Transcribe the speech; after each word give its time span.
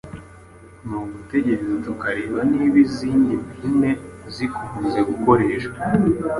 Ni 0.85 0.95
ugutegereza 1.01 1.75
tukareba 1.85 2.39
niba 2.53 2.77
izindi 2.85 3.33
mpine 3.45 3.91
zikunze 4.33 4.99
gukoreshwa 5.09 5.77